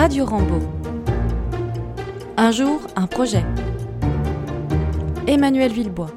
Radio 0.00 0.24
Rambo. 0.24 0.60
Un 2.38 2.52
jour, 2.52 2.80
un 2.96 3.06
projet. 3.06 3.44
Emmanuel 5.26 5.74
Villebois. 5.74 6.10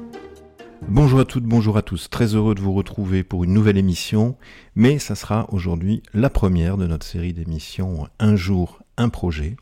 Bonjour 0.88 1.20
à 1.20 1.26
toutes, 1.26 1.44
bonjour 1.44 1.76
à 1.76 1.82
tous. 1.82 2.08
Très 2.08 2.34
heureux 2.34 2.54
de 2.54 2.62
vous 2.62 2.72
retrouver 2.72 3.24
pour 3.24 3.44
une 3.44 3.52
nouvelle 3.52 3.76
émission, 3.76 4.38
mais 4.74 4.98
ça 4.98 5.14
sera 5.14 5.46
aujourd'hui 5.52 6.02
la 6.14 6.30
première 6.30 6.78
de 6.78 6.86
notre 6.86 7.04
série 7.04 7.34
d'émissions 7.34 8.08
Un 8.18 8.36
jour, 8.36 8.80
un 8.96 9.10
projet. 9.10 9.54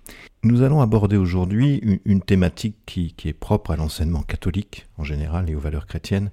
Nous 0.45 0.63
allons 0.63 0.83
aborder 0.83 1.17
aujourd'hui 1.17 2.01
une, 2.05 2.23
thématique 2.23 2.77
qui, 2.87 3.15
qui 3.15 3.29
est 3.29 3.33
propre 3.33 3.73
à 3.73 3.77
l'enseignement 3.77 4.23
catholique 4.23 4.87
en 4.99 5.03
général 5.03 5.51
et 5.51 5.57
aux 5.57 5.61
valeurs 5.61 5.87
chrétiennes. 5.87 6.31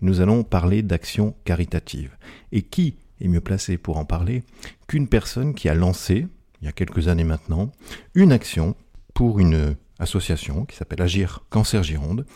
Nous 0.00 0.22
allons 0.22 0.42
parler 0.42 0.82
d'action 0.82 1.34
caritative. 1.44 2.16
Et 2.52 2.62
qui 2.62 2.96
est 3.20 3.28
mieux 3.28 3.42
placé 3.42 3.76
pour 3.76 3.98
en 3.98 4.06
parler 4.06 4.42
qu'une 4.86 5.06
personne 5.06 5.52
qui 5.52 5.68
a 5.68 5.74
lancé, 5.74 6.28
il 6.60 6.66
y 6.66 6.68
a 6.68 6.72
quelques 6.72 7.08
années 7.08 7.24
maintenant, 7.24 7.70
une 8.14 8.32
action 8.32 8.74
pour 9.14 9.38
une 9.38 9.76
association 9.98 10.64
qui 10.64 10.76
s'appelle 10.76 11.02
Agir 11.02 11.44
Cancer 11.50 11.82
Gironde. 11.82 12.26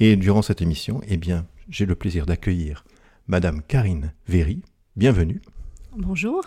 Et 0.00 0.16
durant 0.16 0.42
cette 0.42 0.62
émission, 0.62 1.00
eh 1.08 1.16
bien, 1.16 1.46
j'ai 1.68 1.86
le 1.86 1.94
plaisir 1.94 2.26
d'accueillir 2.26 2.84
Madame 3.26 3.62
Karine 3.62 4.12
Véry. 4.28 4.62
Bienvenue. 4.96 5.40
Bonjour. 5.96 6.44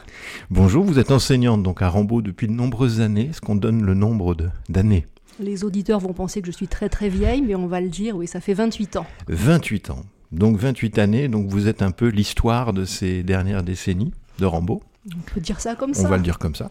Bonjour, 0.49 0.83
vous 0.85 0.99
êtes 0.99 1.11
enseignante 1.11 1.63
donc 1.63 1.81
à 1.81 1.89
Rambaud 1.89 2.21
depuis 2.21 2.47
de 2.47 2.53
nombreuses 2.53 3.01
années. 3.01 3.27
Est-ce 3.29 3.41
qu'on 3.41 3.55
donne 3.55 3.83
le 3.83 3.93
nombre 3.93 4.35
de- 4.35 4.49
d'années? 4.69 5.05
Les 5.39 5.63
auditeurs 5.63 5.99
vont 5.99 6.13
penser 6.13 6.41
que 6.41 6.47
je 6.47 6.51
suis 6.51 6.67
très 6.67 6.89
très 6.89 7.09
vieille, 7.09 7.41
mais 7.41 7.55
on 7.55 7.67
va 7.67 7.81
le 7.81 7.89
dire, 7.89 8.15
oui, 8.15 8.27
ça 8.27 8.39
fait 8.39 8.53
28 8.53 8.97
ans. 8.97 9.07
28 9.27 9.89
ans. 9.89 10.03
Donc 10.31 10.57
28 10.57 10.97
années, 10.99 11.27
donc 11.27 11.49
vous 11.49 11.67
êtes 11.67 11.81
un 11.81 11.91
peu 11.91 12.07
l'histoire 12.07 12.71
de 12.73 12.85
ces 12.85 13.23
dernières 13.23 13.63
décennies 13.63 14.13
de 14.39 14.45
Rambaud. 14.45 14.81
On 15.07 15.19
peut 15.33 15.41
dire 15.41 15.59
ça 15.59 15.75
comme 15.75 15.91
On 15.91 15.93
ça. 15.95 16.07
va 16.07 16.17
le 16.17 16.23
dire 16.23 16.37
comme 16.37 16.53
ça. 16.53 16.69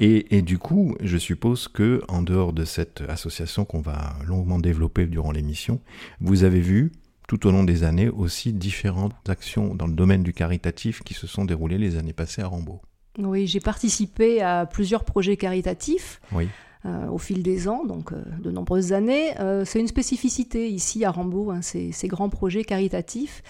Et, 0.00 0.36
et 0.36 0.42
du 0.42 0.58
coup, 0.58 0.96
je 1.00 1.16
suppose 1.16 1.68
que 1.68 2.02
en 2.08 2.22
dehors 2.22 2.52
de 2.52 2.64
cette 2.64 3.02
association 3.08 3.64
qu'on 3.64 3.80
va 3.80 4.16
longuement 4.26 4.58
développer 4.58 5.06
durant 5.06 5.30
l'émission, 5.30 5.80
vous 6.20 6.42
avez 6.42 6.60
vu 6.60 6.90
tout 7.28 7.46
au 7.46 7.50
long 7.52 7.62
des 7.62 7.84
années 7.84 8.08
aussi 8.08 8.52
différentes 8.52 9.14
actions 9.28 9.74
dans 9.74 9.86
le 9.86 9.92
domaine 9.92 10.22
du 10.22 10.32
caritatif 10.32 11.02
qui 11.04 11.14
se 11.14 11.26
sont 11.26 11.44
déroulées 11.44 11.78
les 11.78 11.96
années 11.96 12.12
passées 12.14 12.42
à 12.42 12.46
Rambaud. 12.48 12.80
Oui, 13.18 13.46
j'ai 13.46 13.60
participé 13.60 14.40
à 14.42 14.64
plusieurs 14.66 15.04
projets 15.04 15.36
caritatifs 15.36 16.20
Oui. 16.32 16.48
euh, 16.84 17.06
au 17.08 17.18
fil 17.18 17.42
des 17.42 17.68
ans, 17.68 17.84
donc 17.84 18.12
euh, 18.12 18.22
de 18.42 18.50
nombreuses 18.50 18.92
années. 18.92 19.38
Euh, 19.40 19.64
c'est 19.64 19.78
une 19.80 19.88
spécificité 19.88 20.68
ici 20.68 21.04
à 21.04 21.10
Rambaud, 21.10 21.50
hein, 21.50 21.60
ces, 21.62 21.92
ces 21.92 22.08
grands 22.08 22.28
projets 22.30 22.64
caritatifs. 22.64 23.42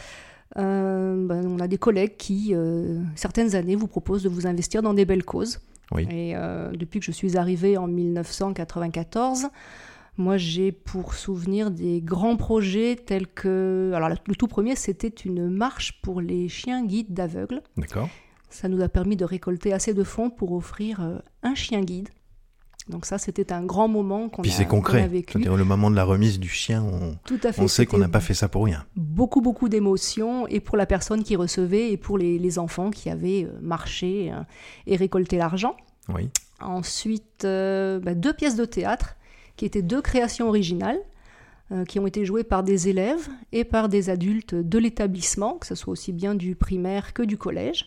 Euh, 0.59 1.27
ben, 1.27 1.47
on 1.47 1.61
a 1.61 1.69
des 1.69 1.79
collègues 1.79 2.17
qui, 2.17 2.51
euh, 2.53 3.01
certaines 3.15 3.55
années, 3.55 3.77
vous 3.77 3.87
proposent 3.87 4.23
de 4.23 4.29
vous 4.29 4.47
investir 4.47 4.83
dans 4.83 4.95
des 4.95 5.05
belles 5.05 5.25
causes. 5.25 5.61
Oui. 5.93 6.07
Et 6.11 6.37
euh, 6.37 6.71
depuis 6.73 7.01
que 7.01 7.07
je 7.07 7.13
suis 7.13 7.37
arrivée 7.37 7.79
en 7.79 7.87
1994, 7.87 9.49
moi 10.19 10.37
j'ai 10.37 10.73
pour 10.73 11.15
souvenir 11.15 11.71
des 11.71 12.01
grands 12.03 12.37
projets 12.37 12.97
tels 12.97 13.27
que... 13.27 13.93
Alors 13.95 14.09
le 14.09 14.35
tout 14.35 14.49
premier, 14.49 14.77
c'était 14.77 15.09
une 15.09 15.49
marche 15.49 16.03
pour 16.03 16.21
les 16.21 16.49
chiens 16.49 16.85
guides 16.85 17.15
d'aveugles. 17.15 17.63
D'accord 17.77 18.09
Ça 18.51 18.69
nous 18.69 18.83
a 18.83 18.89
permis 18.89 19.17
de 19.17 19.25
récolter 19.25 19.73
assez 19.73 19.95
de 19.95 20.05
fonds 20.05 20.29
pour 20.29 20.53
offrir 20.53 21.23
un 21.43 21.55
chien 21.55 21.81
guide. 21.81 22.09
Donc 22.89 23.05
ça, 23.05 23.19
c'était 23.19 23.53
un 23.53 23.63
grand 23.65 23.87
moment 23.89 24.29
qu'on 24.29 24.43
a, 24.43 24.47
c'est 24.49 24.65
qu'on 24.65 24.77
a 24.77 24.81
concret. 24.81 25.09
vécu. 25.09 25.39
Le 25.39 25.65
moment 25.65 25.91
de 25.91 25.97
la 25.97 26.05
remise 26.05 26.41
du 26.41 26.49
chien, 26.49 26.83
on, 26.83 27.17
Tout 27.25 27.39
à 27.43 27.53
fait. 27.53 27.61
on 27.63 27.69
sait 27.69 27.87
qu'on 27.87 27.99
n'a 27.99 28.09
pas 28.09 28.21
fait 28.21 28.35
ça 28.35 28.49
pour 28.49 28.65
rien. 28.65 28.85
beaucoup, 28.97 29.41
beaucoup 29.41 29.69
d'émotions, 29.69 30.47
et 30.47 30.61
pour 30.61 30.77
la 30.77 30.87
personne 30.87 31.23
qui 31.23 31.37
recevait, 31.37 31.91
et 31.93 31.97
pour 31.97 32.17
les, 32.17 32.39
les 32.39 32.59
enfants 32.59 32.91
qui 32.91 33.11
avaient 33.11 33.45
euh, 33.45 33.59
marché 33.61 34.33
euh, 34.33 34.41
et 34.87 34.97
récolté 34.97 35.37
l'argent. 35.37 35.77
Oui. 36.09 36.31
Ensuite, 36.61 37.45
euh, 37.45 38.01
bah, 38.01 38.15
deux 38.15 38.33
pièces 38.33 38.57
de 38.57 38.65
théâtre, 38.65 39.17
qui 39.57 39.67
étaient 39.67 39.83
deux 39.83 40.01
créations 40.01 40.49
originales, 40.49 41.01
qui 41.87 41.99
ont 41.99 42.07
été 42.07 42.25
jouées 42.25 42.45
par 42.45 42.63
des 42.63 42.89
élèves 42.89 43.29
et 43.53 43.63
par 43.63 43.91
des 43.91 44.09
adultes 44.09 44.55
de 44.55 44.79
l'établissement, 44.79 45.59
que 45.59 45.67
ce 45.67 45.75
soit 45.75 45.93
aussi 45.93 46.13
bien 46.15 46.35
du 46.35 46.55
primaire 46.55 47.13
que 47.13 47.23
du 47.23 47.37
collège. 47.37 47.85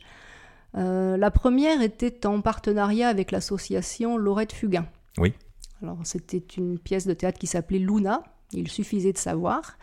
Euh, 0.78 1.18
la 1.18 1.31
première 1.31 1.81
était 1.81 2.25
en 2.25 2.42
partenariat 2.42 3.09
avec 3.09 3.31
l'association 3.31 4.18
Laurette 4.18 4.54
Fugain. 4.54 4.86
Oui. 5.18 5.34
Alors, 5.82 5.98
c'était 6.04 6.44
une 6.58 6.78
pièce 6.80 7.08
de 7.08 7.14
théâtre 7.14 7.40
qui 7.40 7.48
s'appelait 7.48 7.80
Luna, 7.80 8.24
il 8.54 8.68
suffisait 8.70 9.14
de 9.14 9.18
savoir. 9.18 9.78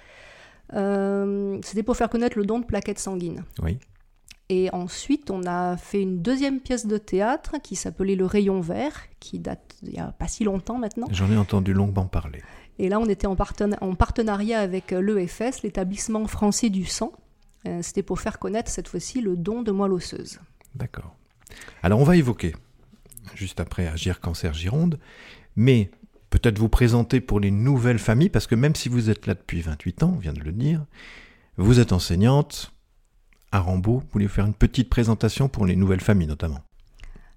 Euh, 0.75 1.59
c'était 1.63 1.83
pour 1.83 1.97
faire 1.97 2.09
connaître 2.11 2.39
le 2.39 2.45
don 2.45 2.59
de 2.61 2.65
plaquettes 2.67 2.99
sanguines. 2.99 3.45
Oui. 3.63 3.79
Et 4.51 4.71
ensuite, 4.73 5.31
on 5.31 5.45
a 5.47 5.77
fait 5.77 6.01
une 6.01 6.23
deuxième 6.23 6.61
pièce 6.61 6.87
de 6.87 6.97
théâtre 6.97 7.57
qui 7.63 7.77
s'appelait 7.77 8.17
Le 8.17 8.25
Rayon 8.25 8.61
Vert, 8.61 8.97
qui 9.21 9.39
date 9.39 9.77
il 9.83 9.91
n'y 9.91 9.99
a 9.99 10.07
pas 10.13 10.27
si 10.29 10.45
longtemps 10.45 10.79
maintenant. 10.79 11.07
J'en 11.11 11.31
ai 11.31 11.37
entendu 11.37 11.73
longuement 11.75 12.07
parler. 12.07 12.43
Et 12.79 12.89
là, 12.89 12.99
on 12.99 13.07
était 13.07 13.27
en, 13.27 13.35
partena- 13.35 13.77
en 13.83 13.95
partenariat 13.95 14.61
avec 14.61 14.93
euh, 14.93 15.01
l'EFS, 15.01 15.63
l'établissement 15.63 16.27
français 16.27 16.71
du 16.71 16.85
sang. 16.85 17.13
Euh, 17.67 17.81
C'était 17.83 18.03
pour 18.03 18.21
faire 18.21 18.39
connaître 18.39 18.71
cette 18.71 18.89
fois-ci 18.89 19.21
le 19.21 19.37
don 19.37 19.63
de 19.63 19.71
moelle 19.73 19.93
osseuse. 19.93 20.39
D'accord. 20.75 21.15
Alors 21.83 21.99
on 22.01 22.05
va 22.05 22.17
évoquer, 22.17 22.55
juste 23.35 23.61
après 23.61 23.87
Agir 23.87 24.21
Cancer 24.21 24.55
Gironde, 24.55 24.99
mais 25.57 25.91
peut-être 26.31 26.59
vous 26.59 26.69
présenter 26.69 27.21
pour 27.21 27.41
les 27.41 27.51
nouvelles 27.51 27.99
familles, 27.99 28.29
parce 28.29 28.47
que 28.47 28.55
même 28.55 28.75
si 28.75 28.89
vous 28.89 29.11
êtes 29.11 29.27
là 29.27 29.35
depuis 29.35 29.61
28 29.61 30.03
ans, 30.03 30.13
on 30.17 30.19
vient 30.19 30.33
de 30.33 30.41
le 30.41 30.53
dire, 30.53 30.85
vous 31.57 31.81
êtes 31.81 31.93
enseignante 31.93 32.73
à 33.51 33.61
Rambaud, 33.61 34.01
vous 34.01 34.09
voulez 34.13 34.29
faire 34.29 34.47
une 34.47 34.55
petite 34.55 34.91
présentation 34.91 35.49
pour 35.49 35.67
les 35.67 35.77
nouvelles 35.77 36.01
familles 36.01 36.27
notamment? 36.27 36.61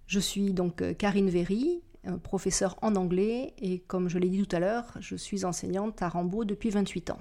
Je 0.08 0.20
suis 0.20 0.54
donc 0.54 0.82
euh, 0.82 0.94
Karine 0.94 1.30
Véry, 1.30 1.82
euh, 2.08 2.18
professeure 2.18 2.78
en 2.82 2.96
anglais, 2.96 3.54
et 3.60 3.80
comme 3.80 4.10
je 4.10 4.20
l'ai 4.20 4.30
dit 4.30 4.46
tout 4.46 4.56
à 4.56 4.60
l'heure, 4.60 4.86
je 5.00 5.16
suis 5.16 5.46
enseignante 5.46 6.02
à 6.02 6.10
Rambaud 6.10 6.44
depuis 6.44 6.70
28 6.70 7.12
ans. 7.12 7.20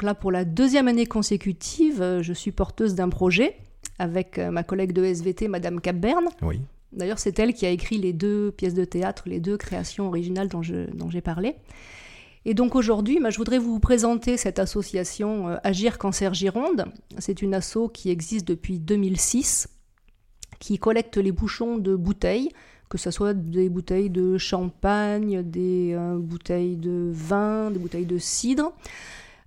Là, 0.00 0.14
pour 0.14 0.32
la 0.32 0.44
deuxième 0.44 0.88
année 0.88 1.06
consécutive, 1.06 2.02
euh, 2.02 2.22
je 2.22 2.32
suis 2.32 2.50
porteuse 2.50 2.94
d'un 2.94 3.10
projet 3.10 3.56
avec 3.98 4.38
ma 4.38 4.64
collègue 4.64 4.92
de 4.92 5.04
SVT, 5.04 5.46
Madame 5.46 5.80
Capberne. 5.80 6.28
Oui, 6.42 6.60
D'ailleurs, 6.94 7.18
c'est 7.18 7.38
elle 7.38 7.54
qui 7.54 7.66
a 7.66 7.70
écrit 7.70 7.98
les 7.98 8.12
deux 8.12 8.50
pièces 8.52 8.74
de 8.74 8.84
théâtre, 8.84 9.24
les 9.26 9.40
deux 9.40 9.56
créations 9.56 10.06
originales 10.06 10.48
dont 10.48 10.62
j'ai 10.62 11.20
parlé. 11.20 11.56
Et 12.46 12.54
donc 12.54 12.74
aujourd'hui, 12.74 13.18
bah, 13.20 13.30
je 13.30 13.38
voudrais 13.38 13.58
vous 13.58 13.80
présenter 13.80 14.36
cette 14.36 14.58
association 14.58 15.48
euh, 15.48 15.56
Agir 15.64 15.98
Cancer 15.98 16.34
Gironde. 16.34 16.84
C'est 17.18 17.40
une 17.40 17.54
asso 17.54 17.88
qui 17.92 18.10
existe 18.10 18.46
depuis 18.46 18.78
2006, 18.78 19.68
qui 20.58 20.78
collecte 20.78 21.16
les 21.16 21.32
bouchons 21.32 21.78
de 21.78 21.94
bouteilles, 21.94 22.50
que 22.90 22.98
ce 22.98 23.10
soit 23.10 23.32
des 23.32 23.70
bouteilles 23.70 24.10
de 24.10 24.36
champagne, 24.36 25.42
des 25.42 25.94
euh, 25.94 26.18
bouteilles 26.18 26.76
de 26.76 27.10
vin, 27.12 27.70
des 27.70 27.78
bouteilles 27.78 28.06
de 28.06 28.18
cidre. 28.18 28.72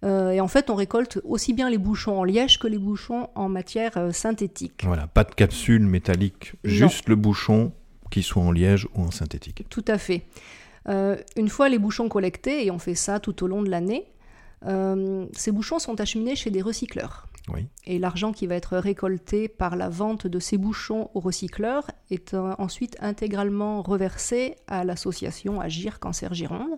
Euh, 0.03 0.29
et 0.31 0.41
en 0.41 0.47
fait, 0.47 0.69
on 0.69 0.75
récolte 0.75 1.19
aussi 1.23 1.53
bien 1.53 1.69
les 1.69 1.77
bouchons 1.79 2.19
en 2.19 2.23
liège 2.23 2.59
que 2.59 2.67
les 2.67 2.77
bouchons 2.77 3.29
en 3.35 3.49
matière 3.49 3.97
euh, 3.97 4.11
synthétique. 4.11 4.81
voilà, 4.83 5.07
pas 5.07 5.23
de 5.23 5.33
capsule 5.33 5.83
métallique, 5.85 6.53
Non. 6.63 6.69
juste 6.69 7.09
le 7.09 7.15
bouchon, 7.15 7.71
qu'il 8.11 8.23
soit 8.23 8.43
en 8.43 8.51
liège 8.51 8.87
ou 8.95 9.01
en 9.01 9.11
synthétique. 9.11 9.65
Tout 9.69 9.83
à 9.87 9.97
fait. 9.97 10.23
Euh, 10.87 11.17
une 11.35 11.49
fois 11.49 11.67
les 11.67 11.79
bouchons 11.79 12.09
collectés, 12.09 12.65
et 12.65 12.71
on 12.71 12.79
fait 12.79 12.95
ça 12.95 13.19
tout 13.19 13.43
au 13.43 13.47
long 13.47 13.61
de 13.63 13.69
l'année, 13.69 14.05
ces 15.33 15.51
bouchons 15.51 15.77
sont 15.79 15.99
acheminés 16.01 16.35
chez 16.35 16.49
des 16.49 16.61
recycleurs. 16.63 17.27
Oui, 17.53 17.67
Et 17.85 17.99
l'argent 17.99 18.33
qui 18.33 18.47
va 18.47 18.55
être 18.55 18.75
récolté 18.77 19.47
par 19.47 19.75
la 19.77 19.87
vente 19.87 20.25
de 20.27 20.39
ces 20.39 20.57
bouchons 20.57 21.09
aux 21.13 21.19
recycleurs 21.21 21.85
est 22.11 22.33
ensuite 22.33 22.97
intégralement 22.99 23.81
reversé 23.83 24.55
à 24.67 24.83
l'association 24.83 25.61
Agir 25.61 25.99
Cancer 25.99 26.33
Gironde. 26.33 26.71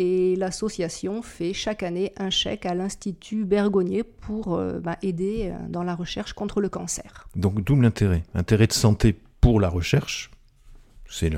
Et 0.00 0.36
l'association 0.36 1.22
fait 1.22 1.52
chaque 1.52 1.82
année 1.82 2.12
un 2.18 2.30
chèque 2.30 2.66
à 2.66 2.74
l'Institut 2.76 3.44
Bergonier 3.44 4.04
pour 4.04 4.54
euh, 4.54 4.78
bah, 4.78 4.96
aider 5.02 5.50
euh, 5.50 5.56
dans 5.68 5.82
la 5.82 5.96
recherche 5.96 6.34
contre 6.34 6.60
le 6.60 6.68
cancer. 6.68 7.28
donc 7.34 7.64
d'où 7.64 7.74
l'intérêt. 7.80 8.22
Intérêt 8.32 8.68
de 8.68 8.72
santé 8.72 9.18
pour 9.40 9.60
la 9.60 9.68
recherche, 9.68 10.30
c'est 11.10 11.32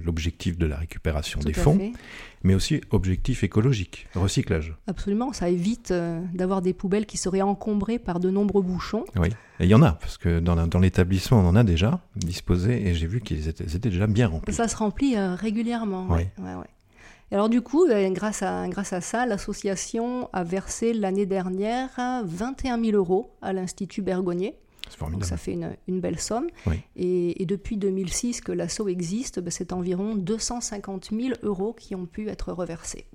l'objectif 0.00 0.58
de 0.58 0.66
la 0.66 0.78
récupération 0.78 1.38
Tout 1.38 1.46
des 1.46 1.52
fonds, 1.52 1.78
fait. 1.78 1.92
mais 2.42 2.56
aussi 2.56 2.80
objectif 2.90 3.44
écologique, 3.44 4.08
recyclage. 4.16 4.74
Absolument, 4.88 5.32
ça 5.32 5.48
évite 5.48 5.92
euh, 5.92 6.20
d'avoir 6.34 6.60
des 6.60 6.72
poubelles 6.72 7.06
qui 7.06 7.18
seraient 7.18 7.42
encombrées 7.42 8.00
par 8.00 8.18
de 8.18 8.30
nombreux 8.30 8.62
bouchons. 8.62 9.04
Oui, 9.14 9.28
et 9.60 9.64
il 9.64 9.68
y 9.68 9.76
en 9.76 9.82
a, 9.82 9.92
parce 9.92 10.18
que 10.18 10.40
dans, 10.40 10.80
l'établissement, 10.80 11.38
on 11.38 11.46
en 11.46 11.54
a 11.54 11.62
déjà 11.62 12.00
disposé, 12.16 12.88
et 12.88 12.94
j'ai 12.94 13.06
vu 13.06 13.20
qu'ils 13.20 13.46
étaient, 13.46 13.78
déjà 13.78 14.08
bien 14.08 14.26
remplis. 14.26 14.52
Ça 14.52 14.66
se 14.66 14.74
remplit 14.74 15.16
euh, 15.16 15.36
régulièrement. 15.36 16.08
Oui. 16.10 16.22
ouais, 16.22 16.44
ouais, 16.44 16.54
ouais. 16.56 16.66
Et 17.32 17.34
alors 17.34 17.48
du 17.48 17.62
coup, 17.62 17.86
euh, 17.86 18.10
grâce, 18.10 18.42
à, 18.42 18.68
grâce 18.68 18.92
à 18.92 19.00
ça, 19.00 19.24
l'association 19.24 20.28
a 20.34 20.44
versé 20.44 20.92
l'année 20.92 21.24
dernière 21.24 21.88
euh, 21.98 22.20
21 22.26 22.78
000 22.78 22.94
euros 22.94 23.30
à 23.40 23.54
l'Institut 23.54 24.02
Bergonier. 24.02 24.54
C'est 24.90 25.00
Donc 25.00 25.24
ça 25.24 25.38
fait 25.38 25.52
une, 25.52 25.74
une 25.88 26.00
belle 26.00 26.20
somme. 26.20 26.48
Oui. 26.66 26.82
Et, 26.94 27.40
et 27.40 27.46
depuis 27.46 27.78
2006 27.78 28.42
que 28.42 28.52
l'asso 28.52 28.86
existe, 28.86 29.40
ben, 29.40 29.50
c'est 29.50 29.72
environ 29.72 30.14
250 30.14 31.08
000 31.10 31.34
euros 31.42 31.72
qui 31.72 31.94
ont 31.94 32.04
pu 32.04 32.28
être 32.28 32.52
reversés. 32.52 33.06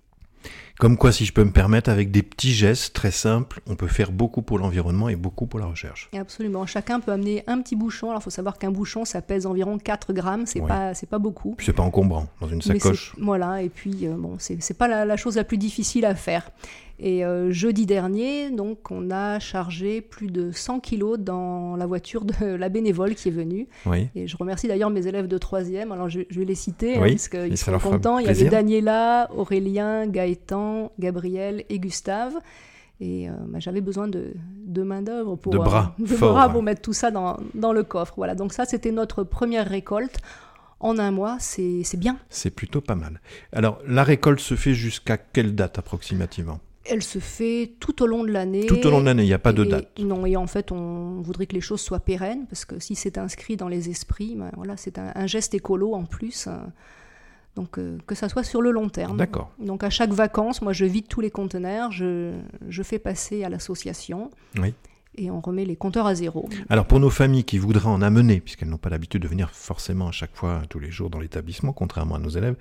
Comme 0.80 0.98
quoi, 0.98 1.12
si 1.12 1.26
je 1.26 1.34
peux 1.34 1.44
me 1.44 1.52
permettre, 1.52 1.90
avec 1.90 2.12
des 2.12 2.22
petits 2.22 2.54
gestes 2.54 2.94
très 2.94 3.12
simples, 3.12 3.62
on 3.66 3.76
peut 3.76 3.88
faire 3.88 4.12
beaucoup 4.12 4.44
pour 4.44 4.60
l'environnement 4.60 5.10
et 5.10 5.16
beaucoup 5.16 5.48
pour 5.48 5.60
la 5.60 5.66
recherche. 5.66 6.10
absolument. 6.16 6.66
Chacun 6.66 7.00
peut 7.00 7.12
amener 7.12 7.44
un 7.48 7.62
petit 7.62 7.76
bouchon. 7.76 8.10
Alors, 8.10 8.22
il 8.22 8.24
faut 8.24 8.30
savoir 8.30 8.60
qu'un 8.60 8.72
bouchon, 8.72 9.04
ça 9.04 9.22
pèse 9.22 9.46
environ 9.46 9.80
4 9.80 10.14
grammes. 10.14 10.46
C'est 10.46 10.62
pas, 10.62 10.94
c'est 10.94 11.10
pas 11.10 11.20
beaucoup. 11.20 11.56
c'est 11.60 11.74
pas 11.74 11.84
encombrant 11.84 12.28
dans 12.42 12.48
une 12.48 12.62
sacoche. 12.62 13.14
Voilà. 13.20 13.64
Et 13.64 13.70
puis, 13.70 14.08
euh, 14.08 14.16
bon, 14.18 14.38
c'est 14.40 14.78
pas 14.78 14.88
la, 14.88 15.06
la, 15.06 15.18
chose 15.18 15.36
la 15.36 15.44
plus 15.44 15.58
difficile 15.58 16.06
à 16.06 16.14
faire. 16.14 16.52
Et 17.00 17.24
euh, 17.24 17.52
jeudi 17.52 17.86
dernier, 17.86 18.50
donc, 18.50 18.90
on 18.90 19.12
a 19.12 19.40
chargé 19.40 20.02
plus 20.02 20.28
de 20.28 20.52
100 20.52 20.80
kilos 20.80 21.20
dans 21.20 21.76
la 21.76 21.86
voiture 21.86 22.26
de 22.26 22.46
la 22.56 22.70
bénévole 22.70 23.14
qui 23.14 23.28
est 23.28 23.32
venue. 23.32 23.68
Oui. 23.86 24.10
Et 24.16 24.28
je 24.28 24.36
remercie 24.36 24.68
d'ailleurs 24.68 24.90
mes 24.90 25.06
élèves 25.06 25.28
de 25.28 25.38
troisième. 25.38 25.92
Alors 25.92 26.10
je, 26.10 26.22
vais 26.30 26.46
les 26.46 26.56
citer 26.56 26.98
hein, 26.98 27.06
parce 27.08 27.30
qu'ils 27.30 27.58
sont 27.58 27.78
contents. 27.80 28.18
Il 28.18 28.26
y 28.26 28.30
avait 28.30 28.50
Daniela, 28.50 29.30
Aurélien, 29.36 30.08
Gaëtan, 30.08 30.92
Gabriel 31.00 31.66
et 31.70 31.80
Gustave. 31.80 32.34
Et 33.00 33.30
euh, 33.30 33.34
bah, 33.48 33.60
j'avais 33.60 33.82
besoin 33.82 34.08
de, 34.08 34.34
de 34.66 34.82
main-d'œuvre 34.82 35.36
pour, 35.36 35.54
de 35.54 35.60
bras, 35.60 35.96
euh, 36.02 36.18
bras 36.18 36.50
pour 36.50 36.64
mettre 36.64 36.82
tout 36.82 36.94
ça 36.94 37.12
dans, 37.12 37.38
dans 37.54 37.74
le 37.74 37.84
coffre. 37.84 38.16
Voilà, 38.18 38.34
donc 38.34 38.54
ça, 38.54 38.66
c'était 38.66 38.92
notre 38.92 39.24
première 39.24 39.68
récolte 39.68 40.18
en 40.80 40.98
un 41.00 41.12
mois, 41.12 41.38
c'est 41.40 41.84
bien. 41.98 42.18
C'est 42.30 42.52
plutôt 42.52 42.82
pas 42.82 42.96
mal. 42.96 43.20
Alors, 43.52 43.80
la 43.88 44.04
récolte 44.04 44.40
se 44.40 44.56
fait 44.56 44.74
jusqu'à 44.74 45.18
quelle 45.18 45.56
date 45.56 45.80
approximativement? 45.80 46.60
Elle 46.90 47.04
se 47.04 47.20
fait 47.20 47.74
tout 47.80 48.02
au 48.04 48.08
long 48.08 48.24
de 48.24 48.32
l'année. 48.32 48.66
Tout 48.66 48.86
au 48.86 48.90
long 48.90 49.02
de 49.02 49.06
l'année, 49.06 49.24
il 49.24 49.28
n'y 49.28 49.34
a 49.34 49.40
pas 49.40 49.54
de 49.54 49.64
date. 49.64 50.00
Non, 50.00 50.26
et 50.26 50.36
en 50.36 50.48
fait, 50.48 50.72
on 50.72 51.22
voudrait 51.22 51.46
que 51.46 51.56
les 51.56 51.62
choses 51.62 51.82
soient 51.82 52.00
pérennes, 52.00 52.46
parce 52.48 52.66
que 52.66 52.80
si 52.80 52.96
c'est 52.96 53.18
inscrit 53.18 53.58
dans 53.58 53.68
les 53.68 53.90
esprits, 53.90 54.36
ben 54.36 54.52
voilà, 54.56 54.78
c'est 54.78 54.98
un, 54.98 55.28
geste 55.28 55.54
écolo 55.54 55.94
en 55.94 56.06
plus. 56.06 56.48
Hein. 56.48 56.72
donc 57.56 57.78
euh, 57.78 57.98
que 58.08 58.16
ça 58.16 58.30
soit 58.30 58.44
sur 58.44 58.62
le 58.62 58.72
long 58.72 58.90
terme. 58.90 59.18
D'accord. 59.18 59.52
Donc 59.60 59.84
à 59.84 59.90
chaque 59.90 60.12
vacances, 60.12 60.62
moi 60.62 60.74
je 60.74 60.86
vide 60.86 61.08
tous 61.08 61.22
les 61.22 61.32
conteneurs, 61.32 61.92
je, 61.92 62.34
je 62.70 62.84
fais 62.84 63.00
passer 63.00 63.44
à 63.44 63.50
l'association. 63.50 64.32
Oui 64.58 64.74
et 65.18 65.32
on 65.32 65.42
remet 65.42 65.66
les 65.66 65.76
compteurs 65.76 66.06
à 66.06 66.16
zéro. 66.16 66.48
Alors 66.70 66.86
pour 66.86 67.00
nos 67.00 67.10
familles 67.10 67.44
qui 67.44 67.58
voudraient 67.58 67.88
en 67.88 68.02
amener, 68.02 68.40
puisqu'elles 68.40 68.70
n'ont 68.70 68.78
pas 68.78 68.90
l'habitude 68.90 69.22
de 69.22 69.28
venir 69.28 69.50
forcément 69.52 70.08
à 70.08 70.12
chaque 70.12 70.36
fois, 70.36 70.62
tous 70.70 70.80
les 70.80 70.92
jours 70.92 71.10
dans 71.10 71.20
l'établissement, 71.20 71.74
contrairement 71.74 72.16
à 72.16 72.20
nos 72.20 72.30
élèves, 72.30 72.56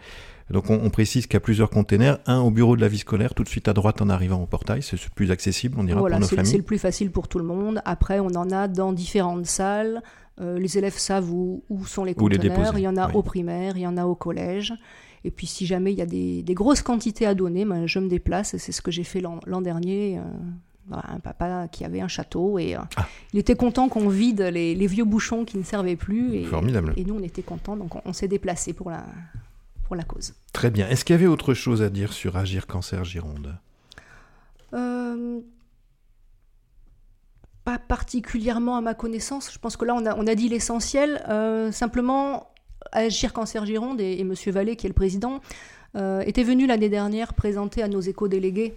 donc 0.50 0.70
on, 0.70 0.91
précise 0.91 1.26
qu'il 1.26 1.35
y 1.35 1.37
a 1.38 1.41
plusieurs 1.41 1.70
containers, 1.70 2.19
un 2.26 2.38
au 2.38 2.50
bureau 2.50 2.76
de 2.76 2.81
la 2.81 2.87
vie 2.87 2.99
scolaire, 2.99 3.35
tout 3.35 3.43
de 3.43 3.49
suite 3.49 3.67
à 3.67 3.73
droite 3.73 4.00
en 4.00 4.08
arrivant 4.08 4.41
au 4.41 4.47
portail, 4.47 4.81
c'est 4.81 4.97
le 4.97 5.11
plus 5.12 5.32
accessible, 5.32 5.76
on 5.79 5.85
dira 5.85 5.99
pour 5.99 6.08
nos 6.08 6.26
familles. 6.26 6.47
C'est 6.47 6.56
le 6.56 6.62
plus 6.62 6.79
facile 6.79 7.11
pour 7.11 7.26
tout 7.26 7.38
le 7.38 7.44
monde. 7.44 7.82
Après, 7.85 8.20
on 8.20 8.29
en 8.29 8.50
a 8.53 8.69
dans 8.69 8.93
différentes 8.93 9.47
salles. 9.47 10.02
Euh, 10.41 10.59
les 10.59 10.79
élèves 10.79 10.99
savent 10.99 11.31
où, 11.32 11.62
sont 11.87 12.05
les 12.05 12.14
conteneurs. 12.14 12.79
il 12.79 12.82
y 12.82 12.88
en 12.88 12.97
a 12.97 13.12
au 13.14 13.23
primaire, 13.23 13.76
il 13.76 13.81
y 13.81 13.87
en 13.87 13.97
a 13.97 14.06
au 14.06 14.14
collège. 14.14 14.73
Et 15.25 15.32
puis 15.32 15.49
si 15.49 15.67
jamais 15.67 15.93
il 15.93 15.99
y 15.99 16.02
a 16.02 16.06
des, 16.06 16.44
grosses 16.50 16.82
quantités 16.82 17.26
à 17.26 17.35
donner, 17.35 17.64
ben, 17.64 17.88
je 17.88 17.99
me 17.99 18.09
déplace. 18.09 18.56
C'est 18.56 18.70
ce 18.70 18.81
que 18.81 18.93
j'ai 18.93 19.02
fait 19.02 19.20
l'an 19.20 19.61
dernier. 19.61 20.19
Euh, 20.19 20.23
un 20.91 21.19
papa 21.21 21.69
qui 21.69 21.85
avait 21.85 22.00
un 22.00 22.09
château 22.09 22.59
et 22.59 22.77
euh, 22.77 22.81
ah. 22.97 23.06
il 23.33 23.38
était 23.38 23.56
content 23.56 23.88
qu'on 23.88 24.09
vide 24.09 24.41
les, 24.41 24.87
vieux 24.87 25.05
bouchons 25.05 25.44
qui 25.44 25.59
ne 25.59 25.62
servaient 25.62 25.97
plus. 25.97 26.35
Et, 26.37 26.44
Formidable. 26.44 26.93
Et 26.97 27.05
nous, 27.05 27.17
on 27.17 27.23
était 27.23 27.43
contents, 27.43 27.77
donc 27.77 27.94
on, 28.06 28.12
s'est 28.12 28.29
déplacé 28.29 28.73
pour 28.73 28.91
la, 28.91 29.05
pour 29.85 29.97
la 29.97 30.05
cause. 30.05 30.35
Très 30.53 30.71
bien. 30.71 30.88
Est-ce 30.88 31.05
qu'il 31.05 31.15
y 31.15 31.19
avait 31.19 31.27
autre 31.27 31.55
chose 31.55 31.83
à 31.83 31.91
dire 31.91 32.12
sur 32.12 32.37
Agir 32.37 32.67
Cancer 32.67 33.05
Gironde? 33.05 33.56
Euh, 34.75 35.41
Pas 37.65 37.79
particulièrement 37.79 38.77
à 38.77 38.81
ma 38.81 38.94
connaissance. 38.94 39.53
Je 39.53 39.59
pense 39.59 39.77
que 39.77 39.85
là, 39.85 39.94
on 39.94 40.06
a, 40.06 40.17
on 40.17 40.27
a 40.27 40.35
dit 40.35 40.49
l'essentiel. 40.49 41.25
Euh, 41.29 41.73
simplement, 41.73 42.50
Agir 42.93 43.33
Cancer 43.33 43.67
Gironde 43.67 44.00
et, 44.00 44.12
et 44.12 44.21
M. 44.21 44.35
Vallée, 44.49 44.77
qui 44.77 44.87
est 44.87 44.91
le 44.91 44.94
président, 44.94 45.41
était 46.27 46.43
venu 46.43 46.67
l'année 46.67 46.91
dernière 46.91 47.33
présenter 47.33 47.83
à 47.83 47.88
nos 47.88 48.03
éco-délégués 48.03 48.77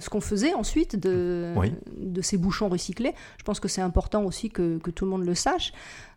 ce 0.00 0.08
qu'on 0.08 0.20
faisait 0.20 0.54
ensuite 0.54 0.96
de, 0.96 1.54
de 1.98 2.22
ces 2.22 2.36
bouchons 2.36 2.68
recyclés. 2.68 3.14
Je 3.38 3.44
pense 3.44 3.60
que 3.60 3.68
c'est 3.68 3.80
important 3.80 4.24
aussi 4.24 4.50
que, 4.50 4.78
tout 4.78 5.04
le 5.04 5.10
monde 5.10 5.24
le 5.24 5.34
sache. 5.34 5.72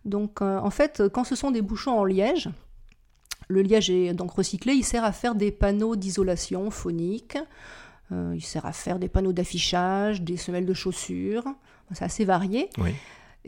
Donc 0.05 0.41
euh, 0.41 0.59
en 0.59 0.69
fait, 0.69 1.03
quand 1.11 1.23
ce 1.23 1.35
sont 1.35 1.51
des 1.51 1.61
bouchons 1.61 1.97
en 1.97 2.05
liège, 2.05 2.49
le 3.47 3.61
liège 3.61 3.89
est 3.89 4.13
donc 4.13 4.31
recyclé, 4.31 4.73
il 4.73 4.83
sert 4.83 5.03
à 5.03 5.11
faire 5.11 5.35
des 5.35 5.51
panneaux 5.51 5.95
d'isolation 5.95 6.71
phonique, 6.71 7.37
euh, 8.11 8.33
il 8.35 8.43
sert 8.43 8.65
à 8.65 8.71
faire 8.71 8.99
des 8.99 9.09
panneaux 9.09 9.33
d'affichage, 9.33 10.21
des 10.21 10.37
semelles 10.37 10.65
de 10.65 10.73
chaussures, 10.73 11.45
c'est 11.93 12.05
assez 12.05 12.25
varié. 12.25 12.69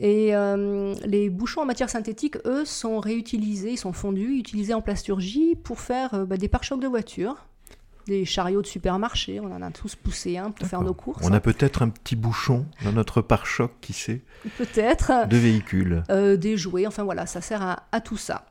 Et 0.00 0.36
euh, 0.36 0.94
les 1.04 1.28
bouchons 1.28 1.62
en 1.62 1.64
matière 1.64 1.90
synthétique, 1.90 2.36
eux, 2.44 2.64
sont 2.64 3.00
réutilisés, 3.00 3.72
ils 3.72 3.78
sont 3.78 3.92
fondus, 3.92 4.38
utilisés 4.38 4.74
en 4.74 4.80
plasturgie 4.80 5.56
pour 5.56 5.80
faire 5.80 6.24
bah, 6.26 6.36
des 6.36 6.46
pare-chocs 6.46 6.80
de 6.80 6.86
voitures 6.86 7.47
des 8.08 8.24
chariots 8.24 8.62
de 8.62 8.66
supermarché. 8.66 9.38
On 9.38 9.52
en 9.54 9.62
a 9.62 9.70
tous 9.70 9.94
poussé 9.94 10.38
un 10.38 10.50
pour 10.50 10.66
faire 10.66 10.80
nos 10.82 10.94
courses. 10.94 11.24
On 11.24 11.32
a 11.32 11.40
peut-être 11.40 11.82
un 11.82 11.90
petit 11.90 12.16
bouchon 12.16 12.66
dans 12.82 12.92
notre 12.92 13.20
pare-choc, 13.20 13.70
qui 13.80 13.92
sait 13.92 14.22
Peut-être. 14.56 15.28
De 15.28 15.36
véhicules. 15.36 16.02
Euh, 16.10 16.36
des 16.36 16.56
jouets, 16.56 16.86
enfin 16.86 17.04
voilà, 17.04 17.26
ça 17.26 17.40
sert 17.40 17.62
à, 17.92 18.00
tout 18.00 18.16
ça. 18.16 18.46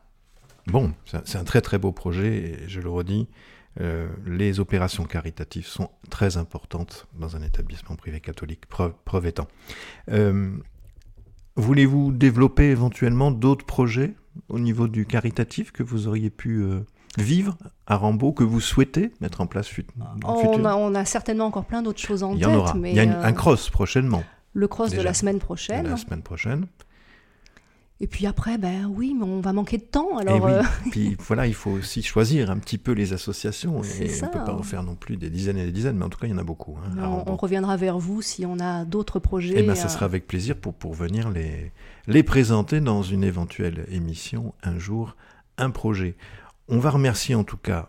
Bon, 0.67 0.93
c'est 1.25 1.37
un 1.37 1.43
très 1.43 1.61
très 1.61 1.77
beau 1.77 1.91
projet, 1.91 2.37
et 2.37 2.69
je 2.69 2.79
le 2.79 2.89
redis, 2.89 3.27
euh, 3.79 4.07
les 4.25 4.59
opérations 4.59 5.05
caritatives 5.05 5.65
sont 5.65 5.89
très 6.09 6.37
importantes 6.37 7.07
dans 7.17 7.35
un 7.35 7.41
établissement 7.41 7.95
privé 7.95 8.19
catholique, 8.19 8.65
preuve, 8.67 9.25
étant. 9.25 9.47
Euh, 10.11 10.51
voulez-vous 11.55 12.11
développer 12.11 12.69
éventuellement 12.69 13.31
d'autres 13.31 13.65
projets 13.65 14.13
au 14.49 14.59
niveau 14.59 14.87
du 14.87 15.05
caritatif 15.05 15.71
que 15.71 15.83
vous 15.83 16.07
auriez 16.07 16.29
pu 16.29 16.63
vivre 17.17 17.57
à 17.85 17.97
Rambaud 17.97 18.31
que 18.31 18.43
vous 18.43 18.61
souhaitez 18.61 19.11
mettre 19.21 19.41
en 19.41 19.47
place 19.47 19.69
on 20.23 20.65
a, 20.65 20.75
on 20.75 20.95
a, 20.95 21.05
certainement 21.05 21.45
encore 21.45 21.65
plein 21.65 21.81
d'autres 21.81 21.99
choses 21.99 22.23
en 22.23 22.33
Il 22.33 22.39
y 22.39 22.45
en 22.45 22.53
aura. 22.53 22.73
Mais 22.75 22.91
Il 22.91 22.97
y 22.97 22.99
a 22.99 23.03
un 23.03 23.29
euh, 23.29 23.31
cross 23.31 23.69
prochainement. 23.69 24.23
Le 24.53 24.67
cross 24.67 24.91
de 24.91 25.01
la 25.01 25.13
semaine 25.13 25.39
prochaine. 25.39 25.87
la 25.87 25.97
semaine 25.97 26.21
prochaine. 26.21 26.67
Et 27.99 28.05
puis 28.05 28.27
après, 28.27 28.59
ben 28.59 28.85
oui, 28.85 29.15
mais 29.17 29.25
on 29.25 29.41
va 29.41 29.53
manquer 29.53 29.79
de 29.79 29.83
temps. 29.83 30.17
Alors, 30.17 30.47
et 30.47 30.53
euh. 30.53 30.63
puis 30.91 31.17
voilà, 31.27 31.47
il 31.47 31.55
faut 31.55 31.71
aussi 31.71 32.03
choisir 32.03 32.51
un 32.51 32.59
petit 32.59 32.77
peu 32.77 32.91
les 32.91 33.11
associations. 33.13 33.81
Et 33.83 34.11
on 34.21 34.25
ne 34.25 34.31
peut 34.31 34.45
pas 34.45 34.53
en 34.53 34.61
faire 34.61 34.83
non 34.83 34.93
plus 34.93 35.17
des 35.17 35.31
dizaines 35.31 35.57
et 35.57 35.65
des 35.65 35.71
dizaines, 35.71 35.97
mais 35.97 36.05
en 36.05 36.09
tout 36.09 36.19
cas, 36.19 36.27
il 36.27 36.29
y 36.29 36.33
en 36.33 36.37
a 36.37 36.43
beaucoup. 36.43 36.77
Hein, 36.77 37.23
on, 37.25 37.35
reviendra 37.35 37.75
vers 37.75 37.97
vous 37.97 38.21
si 38.21 38.45
on 38.45 38.59
a 38.59 38.85
d'autres 38.85 39.19
projets. 39.19 39.55
Et 39.55 39.59
eh 39.59 39.63
bien, 39.63 39.73
ça 39.73 39.87
euh. 39.87 39.89
sera 39.89 40.05
avec 40.05 40.27
plaisir 40.27 40.55
pour, 40.55 40.75
pour 40.75 40.93
venir 40.93 41.31
les, 41.31 41.71
les 42.05 42.21
présenter 42.21 42.81
dans 42.81 43.01
une 43.01 43.23
éventuelle 43.23 43.87
émission 43.89 44.53
un 44.61 44.77
jour, 44.77 45.15
un 45.57 45.71
projet. 45.71 46.15
On 46.69 46.79
va 46.79 46.89
remercier 46.89 47.33
en 47.33 47.45
tout 47.45 47.57
cas 47.57 47.87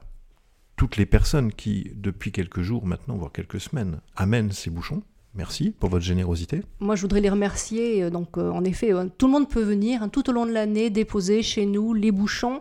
toutes 0.77 0.97
les 0.97 1.07
personnes 1.07 1.53
qui, 1.53 1.91
depuis 1.97 2.31
quelques 2.31 2.63
jours 2.63 2.87
maintenant, 2.87 3.17
voire 3.17 3.33
quelques 3.33 3.61
semaines, 3.61 4.01
amènent 4.15 4.53
ces 4.53 4.71
bouchons. 4.71 5.03
Merci 5.35 5.75
pour 5.79 5.91
votre 5.91 6.05
générosité. 6.05 6.63
Moi, 6.79 6.95
je 6.95 7.03
voudrais 7.03 7.21
les 7.21 7.29
remercier. 7.29 8.05
Euh, 8.05 8.11
donc, 8.11 8.39
euh, 8.39 8.51
en 8.51 8.63
effet, 8.63 8.93
euh, 8.93 9.07
tout 9.19 9.27
le 9.27 9.33
monde 9.33 9.49
peut 9.49 9.63
venir 9.63 10.05
hein, 10.05 10.09
tout 10.09 10.31
au 10.31 10.33
long 10.33 10.47
de 10.47 10.53
l'année 10.53 10.91
déposer 10.91 11.43
chez 11.43 11.67
nous 11.67 11.93
les 11.93 12.13
bouchons. 12.13 12.61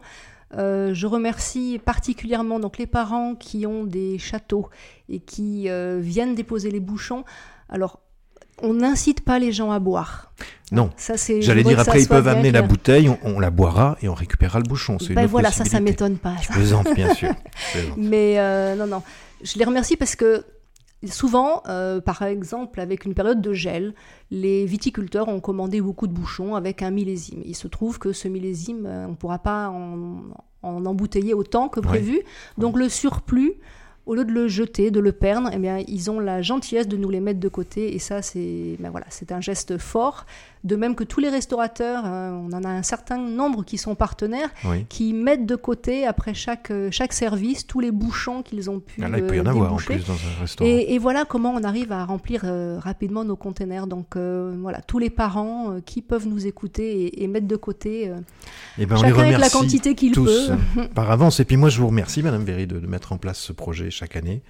je 0.54 1.06
remercie 1.06 1.80
particulièrement 1.84 2.60
donc 2.60 2.80
les 2.80 2.88
parents 2.88 3.36
qui 3.36 3.68
ont 3.68 3.84
des 3.84 4.18
châteaux 4.18 4.70
et 5.10 5.20
qui 5.20 5.70
viennent 6.00 6.36
déposer 6.36 6.72
les 6.72 6.80
bouchons. 6.80 7.26
Alors, 7.70 8.00
on 8.62 8.74
n'incite 8.76 9.22
pas 9.22 9.40
les 9.40 9.52
gens 9.52 9.72
à 9.72 9.80
boire. 9.80 10.32
Non. 10.72 10.90
Ça, 10.98 11.18
c'est. 11.18 11.42
J'allais 11.42 11.64
dire 11.64 11.80
après 11.80 12.02
ils 12.02 12.08
peuvent 12.08 12.28
amener 12.28 12.52
la 12.52 12.62
bouteille, 12.62 13.10
on, 13.24 13.40
la 13.40 13.50
boira 13.50 13.98
et 14.02 14.10
on 14.10 14.14
récupérera 14.14 14.60
le 14.60 14.68
bouchon. 14.68 14.98
Ben 15.12 15.26
voilà, 15.26 15.52
ça, 15.52 15.66
ça 15.66 15.80
m'étonne 15.80 16.18
pas. 16.18 16.36
Je 16.42 16.50
plaisante, 16.50 16.94
bien 16.94 17.14
sûr. 17.14 17.34
Mais 17.98 18.36
euh, 18.38 18.76
non, 18.76 18.88
non. 18.88 19.04
Je 19.44 19.58
les 19.58 19.66
remercie 19.66 19.96
parce 19.96 20.16
que 20.16 20.44
souvent, 21.06 21.62
euh, 21.68 22.02
par 22.02 22.22
exemple, 22.24 22.80
avec 22.80 23.06
une 23.06 23.14
période 23.14 23.42
de 23.42 23.54
gel, 23.54 23.94
les 24.32 24.66
viticulteurs 24.66 25.28
ont 25.28 25.40
commandé 25.40 25.80
beaucoup 25.80 26.08
de 26.08 26.14
bouchons 26.14 26.56
avec 26.56 26.82
un 26.82 26.92
millésime. 26.92 27.42
Il 27.46 27.56
se 27.56 27.68
trouve 27.68 28.00
que 28.00 28.12
ce 28.14 28.28
millésime, 28.28 28.86
euh, 28.86 29.06
on 29.06 29.12
ne 29.12 29.16
pourra 29.16 29.40
pas 29.40 29.70
en, 29.70 30.22
embouteiller 30.64 31.34
autant 31.34 31.70
que 31.70 31.80
prévu. 31.80 32.22
Donc 32.58 32.78
le 32.78 32.90
surplus 32.90 33.54
au 34.08 34.16
lieu 34.16 34.26
de 34.26 34.32
le 34.32 34.48
jeter, 34.48 34.90
de 34.90 35.00
le 35.00 35.12
perdre, 35.12 35.50
eh 35.54 35.58
bien, 35.58 35.84
ils 35.86 36.10
ont 36.10 36.20
la 36.20 36.42
gentillesse 36.42 36.88
de 36.88 36.96
nous 36.96 37.10
les 37.10 37.20
mettre 37.20 37.42
de 37.42 37.48
côté. 37.50 37.94
Et 37.94 38.00
ça, 38.00 38.22
c'est 38.22 38.78
ben 38.80 38.90
voilà, 38.90 39.06
c'est 39.10 39.32
un 39.32 39.42
geste 39.42 39.78
fort. 39.78 40.26
De 40.64 40.76
même 40.76 40.96
que 40.96 41.04
tous 41.04 41.20
les 41.20 41.30
restaurateurs, 41.30 42.04
euh, 42.06 42.32
on 42.32 42.52
en 42.52 42.64
a 42.64 42.70
un 42.70 42.84
certain 42.84 43.18
nombre 43.18 43.64
qui 43.64 43.78
sont 43.78 43.96
partenaires, 43.96 44.50
qui 44.90 45.14
mettent 45.14 45.46
de 45.46 45.56
côté 45.56 46.06
après 46.06 46.34
chaque, 46.34 46.72
euh, 46.72 46.90
chaque 46.92 47.14
service 47.14 47.68
tous 47.68 47.80
les 47.80 47.92
bouchons 47.92 48.42
qu'ils 48.42 48.70
ont 48.70 48.80
pu. 48.80 49.02
Ah 49.04 49.10
là, 49.10 49.20
il 49.20 49.26
peut 49.26 49.36
y 49.36 49.40
en 49.40 49.46
avoir 49.46 49.74
en 49.74 49.78
plus 49.78 50.06
dans 50.06 50.14
un 50.14 50.42
restaurant. 50.42 50.70
Et, 50.70 50.98
voilà 50.98 51.26
comment 51.26 51.52
on 51.52 51.64
arrive 51.64 51.92
à 51.92 52.04
remplir 52.06 52.42
euh, 52.44 52.80
rapidement 52.80 53.24
nos 53.24 53.36
containers. 53.36 53.88
Donc 53.88 54.18
voilà, 54.18 54.82
tous 54.82 55.00
les 55.00 55.10
parents 55.10 55.80
qui 55.86 56.02
peuvent 56.02 56.28
nous 56.28 56.48
écouter 56.48 57.24
et, 57.24 57.28
mettre 57.28 57.48
de 57.48 57.56
côté, 57.56 58.06
et 58.06 58.12
eh 58.80 58.86
ben, 58.86 58.96
chacun 58.98 59.20
avec 59.20 59.38
la 59.38 59.50
quantité 59.50 59.96
qu'il 59.96 60.14
peut. 60.14 60.48
par 60.96 61.12
avance. 61.12 61.40
Et 61.40 61.46
puis 61.46 61.58
moi, 61.58 61.70
je 61.70 61.80
vous 61.80 61.88
remercie, 61.88 62.24
Madame 62.24 62.44
Véry, 62.44 62.68
de, 62.68 62.80
de 62.80 62.88
mettre 62.88 63.12
en 63.12 63.18
place 63.18 63.40
ce 63.40 63.54
projet 63.54 63.90
chaque 63.90 64.16
année 64.16 64.42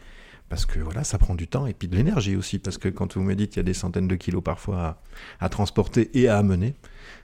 parce 0.49 0.65
que 0.65 0.79
voilà, 0.79 1.03
ça 1.03 1.17
prend 1.17 1.35
du 1.35 1.47
temps 1.47 1.67
et 1.67 1.73
puis 1.73 1.87
de 1.87 1.95
l'énergie 1.95 2.35
aussi, 2.35 2.59
parce 2.59 2.77
que 2.77 2.87
quand 2.87 3.15
vous 3.15 3.23
me 3.23 3.35
dites 3.35 3.51
qu'il 3.51 3.57
y 3.57 3.59
a 3.59 3.63
des 3.63 3.73
centaines 3.73 4.07
de 4.07 4.15
kilos 4.15 4.43
parfois 4.43 5.01
à, 5.39 5.49
transporter 5.49 6.09
et 6.13 6.29
à 6.29 6.37
amener, 6.37 6.75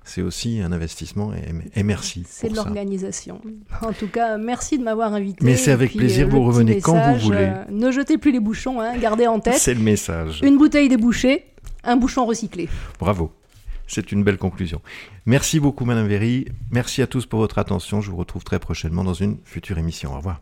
c'est 0.04 0.22
aussi 0.22 0.60
un 0.60 0.72
investissement 0.72 1.32
et, 1.76 1.84
merci. 1.84 2.26
C'est 2.28 2.50
de 2.50 2.56
l'organisation. 2.56 3.42
En 3.82 3.94
tout 3.94 4.08
cas, 4.08 4.38
merci 4.38 4.78
de 4.78 4.84
m'avoir 4.84 5.14
invité. 5.14 5.44
Mais 5.46 5.56
c'est 5.56 5.72
avec 5.72 5.94
plaisir, 5.94 6.28
vous 6.28 6.44
revenez 6.44 6.82
quand 6.82 7.14
vous 7.14 7.20
voulez. 7.20 7.50
Euh, 7.50 7.64
ne 7.70 7.92
jetez 7.92 8.18
plus 8.18 8.32
les 8.32 8.42
bouchons, 8.42 8.82
hein, 8.82 8.98
gardez 8.98 9.28
en 9.28 9.40
tête. 9.40 9.58
c'est 9.58 9.74
le 9.74 9.82
message. 9.82 10.42
Une 10.44 10.58
bouteille 10.58 10.90
débouchée, 10.90 11.46
un 11.84 11.96
bouchon 11.96 12.26
recyclé. 12.26 12.68
Bravo. 13.00 13.32
C'est 13.88 14.12
une 14.12 14.24
belle 14.24 14.38
conclusion. 14.38 14.82
Merci 15.26 15.60
beaucoup, 15.60 15.86
Madame 15.86 16.08
Véry. 16.08 16.48
Merci 16.72 17.02
à 17.02 17.08
tous 17.08 17.26
pour 17.26 17.40
votre 17.40 17.60
attention. 17.60 18.02
Je 18.02 18.10
vous 18.10 18.18
retrouve 18.18 18.44
très 18.44 18.60
prochainement 18.60 19.04
dans 19.04 19.14
une 19.14 19.38
future 19.44 19.78
émission. 19.78 20.14
Au 20.14 20.18
revoir. 20.18 20.42